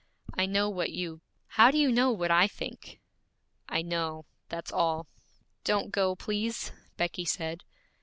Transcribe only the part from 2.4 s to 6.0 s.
think?' 'I know; that's all.' 'Don't